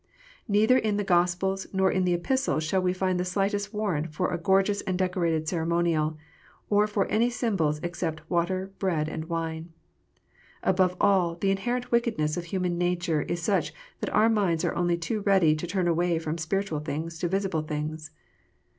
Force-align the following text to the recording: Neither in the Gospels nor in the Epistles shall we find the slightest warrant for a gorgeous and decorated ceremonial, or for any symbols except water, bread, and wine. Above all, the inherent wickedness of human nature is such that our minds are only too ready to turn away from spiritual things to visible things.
Neither 0.47 0.79
in 0.79 0.97
the 0.97 1.03
Gospels 1.03 1.67
nor 1.73 1.91
in 1.91 2.05
the 2.05 2.15
Epistles 2.15 2.63
shall 2.63 2.81
we 2.81 2.91
find 2.91 3.19
the 3.19 3.23
slightest 3.23 3.71
warrant 3.71 4.11
for 4.15 4.31
a 4.31 4.37
gorgeous 4.39 4.81
and 4.81 4.97
decorated 4.97 5.47
ceremonial, 5.47 6.17
or 6.71 6.87
for 6.87 7.05
any 7.05 7.29
symbols 7.29 7.79
except 7.83 8.27
water, 8.27 8.71
bread, 8.79 9.07
and 9.07 9.25
wine. 9.25 9.73
Above 10.63 10.97
all, 10.99 11.35
the 11.35 11.51
inherent 11.51 11.91
wickedness 11.91 12.35
of 12.35 12.45
human 12.45 12.79
nature 12.79 13.21
is 13.21 13.43
such 13.43 13.75
that 13.99 14.09
our 14.09 14.27
minds 14.27 14.65
are 14.65 14.73
only 14.73 14.97
too 14.97 15.19
ready 15.21 15.55
to 15.55 15.67
turn 15.67 15.87
away 15.87 16.17
from 16.17 16.39
spiritual 16.39 16.79
things 16.79 17.19
to 17.19 17.27
visible 17.29 17.61
things. 17.61 18.09